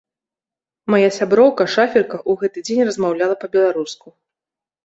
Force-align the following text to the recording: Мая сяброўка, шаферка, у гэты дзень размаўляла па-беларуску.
Мая 0.93 1.09
сяброўка, 1.17 1.67
шаферка, 1.75 2.21
у 2.33 2.39
гэты 2.45 2.65
дзень 2.71 2.83
размаўляла 2.89 3.35
па-беларуску. 3.45 4.07